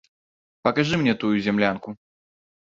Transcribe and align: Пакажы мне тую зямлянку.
Пакажы 0.67 0.95
мне 1.01 1.13
тую 1.25 1.35
зямлянку. 1.49 1.95